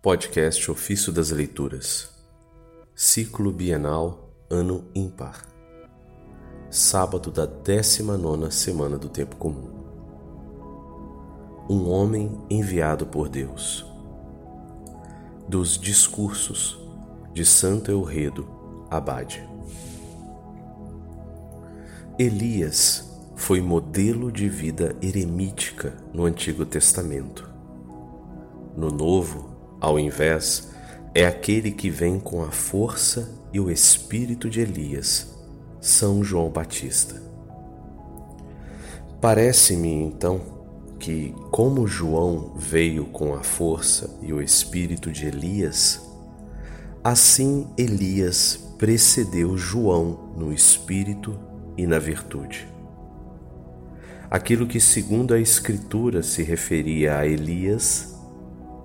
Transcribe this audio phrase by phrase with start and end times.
[0.00, 2.08] Podcast Ofício das Leituras,
[2.94, 5.44] Ciclo Bienal, Ano Ímpar,
[6.70, 9.68] Sábado da 19 Semana do Tempo Comum.
[11.68, 13.84] Um homem enviado por Deus.
[15.48, 16.78] Dos Discursos
[17.34, 18.48] de Santo Eulredo
[18.88, 19.44] Abade.
[22.16, 27.50] Elias foi modelo de vida eremítica no Antigo Testamento.
[28.76, 30.68] No Novo, ao invés,
[31.14, 35.28] é aquele que vem com a força e o espírito de Elias,
[35.80, 37.22] São João Batista.
[39.20, 40.40] Parece-me então
[40.98, 46.00] que, como João veio com a força e o espírito de Elias,
[47.02, 51.38] assim Elias precedeu João no espírito
[51.76, 52.68] e na virtude.
[54.30, 58.17] Aquilo que, segundo a Escritura, se referia a Elias,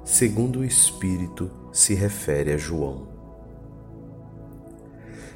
[0.04, 3.08] segundo o Espírito, se refere a João.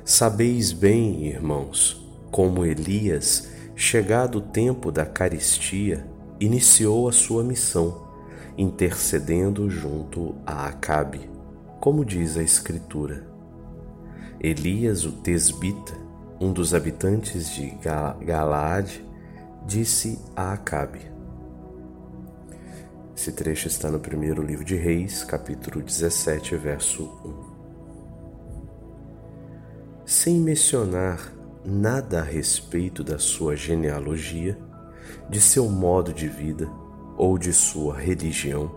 [0.03, 6.05] Sabeis bem, irmãos, como Elias, chegado o tempo da caristia,
[6.39, 8.07] iniciou a sua missão,
[8.57, 11.29] intercedendo junto a Acabe,
[11.79, 13.27] como diz a Escritura.
[14.39, 15.93] Elias, o tesbita,
[16.39, 17.75] um dos habitantes de
[18.23, 19.03] Galaade,
[19.65, 21.16] disse a Acabe:
[23.17, 27.33] esse trecho está no primeiro livro de Reis, capítulo 17, verso 1.
[30.05, 31.33] Sem mencionar
[31.65, 34.55] nada a respeito da sua genealogia,
[35.27, 36.69] de seu modo de vida
[37.17, 38.71] ou de sua religião,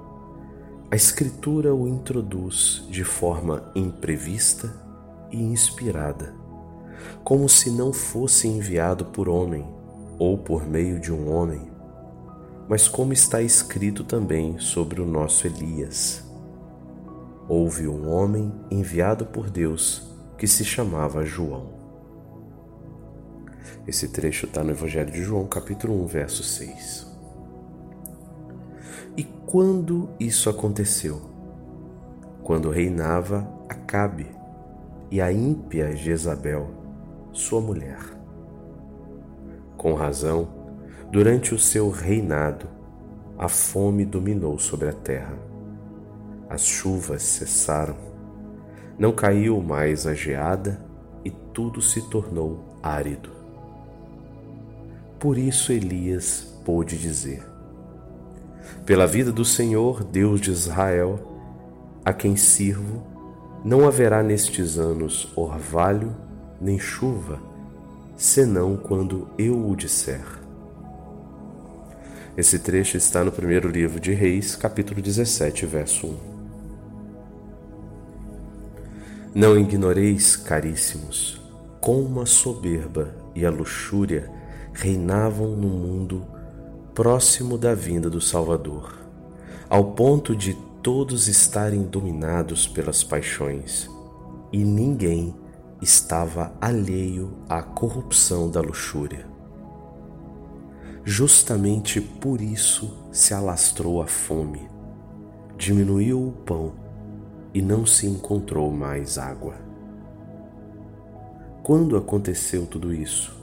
[0.91, 4.75] a Escritura o introduz de forma imprevista
[5.31, 6.35] e inspirada,
[7.23, 9.69] como se não fosse enviado por homem
[10.19, 11.70] ou por meio de um homem,
[12.71, 16.23] mas como está escrito também sobre o nosso Elias.
[17.49, 21.67] Houve um homem enviado por Deus que se chamava João.
[23.89, 27.09] Esse trecho está no Evangelho de João, capítulo 1, verso 6.
[29.17, 31.21] E quando isso aconteceu?
[32.45, 34.29] Quando reinava Acabe
[35.11, 36.71] e a ímpia Jezabel,
[37.33, 37.99] sua mulher.
[39.77, 40.60] Com razão,
[41.11, 42.69] Durante o seu reinado,
[43.37, 45.37] a fome dominou sobre a terra.
[46.49, 47.97] As chuvas cessaram.
[48.97, 50.81] Não caiu mais a geada
[51.25, 53.31] e tudo se tornou árido.
[55.19, 57.45] Por isso Elias pôde dizer:
[58.87, 61.19] Pela vida do Senhor, Deus de Israel,
[62.05, 63.03] a quem sirvo,
[63.65, 66.15] não haverá nestes anos orvalho
[66.61, 67.41] nem chuva,
[68.17, 70.41] senão quando eu o disser.
[72.41, 76.17] Esse trecho está no primeiro livro de Reis, capítulo 17, verso 1.
[79.35, 81.39] Não ignoreis, caríssimos,
[81.83, 84.31] como a soberba e a luxúria
[84.73, 86.27] reinavam no mundo
[86.95, 88.99] próximo da vinda do Salvador,
[89.69, 93.87] ao ponto de todos estarem dominados pelas paixões,
[94.51, 95.35] e ninguém
[95.83, 99.30] estava alheio à corrupção da luxúria.
[101.05, 104.69] Justamente por isso se alastrou a fome,
[105.57, 106.73] diminuiu o pão
[107.55, 109.55] e não se encontrou mais água.
[111.63, 113.35] Quando aconteceu tudo isso?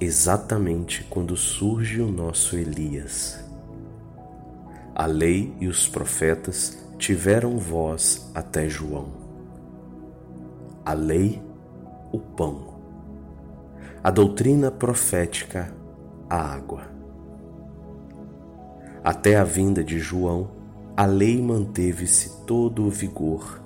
[0.00, 3.42] Exatamente quando surge o nosso Elias.
[4.94, 9.08] A lei e os profetas tiveram voz até João.
[10.84, 11.42] A lei,
[12.12, 12.74] o pão.
[14.02, 15.72] A doutrina profética,
[16.28, 16.82] a água.
[19.02, 20.50] Até a vinda de João,
[20.96, 23.60] a lei manteve-se todo o vigor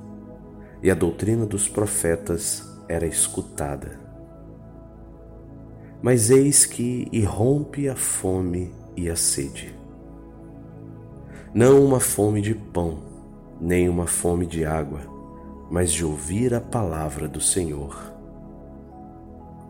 [0.83, 4.01] e a doutrina dos profetas era escutada.
[6.03, 9.75] Mas eis que irrompe a fome e a sede.
[11.53, 12.99] Não uma fome de pão,
[13.61, 15.01] nem uma fome de água,
[15.71, 18.18] mas de ouvir a palavra do Senhor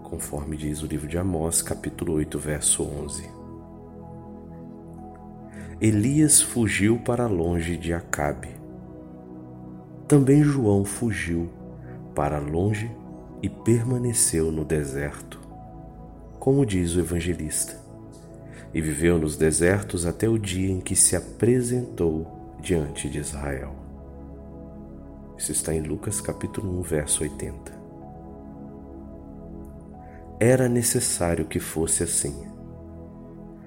[0.08, 3.28] conforme diz o livro de Amós, capítulo 8, verso 11.
[5.81, 8.49] Elias fugiu para longe de Acabe.
[10.08, 11.49] Também João fugiu
[12.14, 12.90] para longe
[13.43, 15.38] e permaneceu no deserto,
[16.40, 17.78] como diz o evangelista,
[18.72, 23.75] e viveu nos desertos até o dia em que se apresentou diante de Israel.
[25.37, 27.88] Isso está em Lucas capítulo 1, verso 80.
[30.40, 32.46] Era necessário que fosse assim.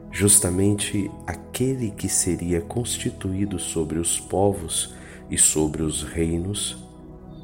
[0.09, 4.95] Justamente aquele que seria constituído sobre os povos
[5.29, 6.77] e sobre os reinos,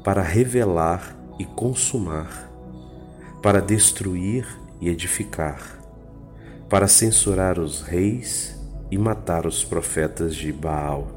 [0.02, 2.50] para revelar e consumar,
[3.42, 4.46] para destruir
[4.80, 5.78] e edificar,
[6.68, 8.58] para censurar os reis
[8.90, 11.08] e matar os profetas de Baal,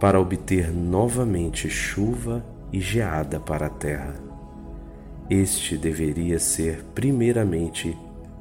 [0.00, 4.29] para obter novamente chuva e geada para a terra.
[5.30, 7.96] Este deveria ser primeiramente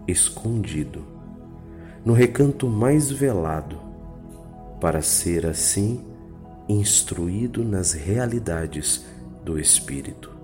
[0.07, 1.06] escondido,
[2.03, 3.80] no recanto mais velado,
[4.81, 6.03] para ser assim
[6.68, 9.06] instruído nas realidades
[9.45, 10.38] do Espírito.